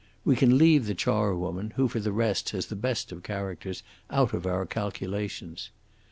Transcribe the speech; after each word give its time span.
We 0.25 0.35
can 0.35 0.57
leave 0.57 0.87
the 0.87 0.95
charwoman, 0.95 1.73
who 1.75 1.87
for 1.87 1.99
the 1.99 2.11
rest 2.11 2.49
has 2.53 2.65
the 2.65 2.75
best 2.75 3.11
of 3.11 3.21
characters, 3.21 3.83
out 4.09 4.33
of 4.33 4.47
our 4.47 4.65
calculations. 4.65 5.69